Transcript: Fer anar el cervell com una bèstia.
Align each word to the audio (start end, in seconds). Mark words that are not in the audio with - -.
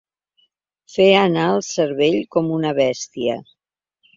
Fer 0.93 1.05
anar 1.17 1.43
el 1.57 1.61
cervell 1.67 2.17
com 2.37 2.51
una 2.59 2.73
bèstia. 2.81 3.37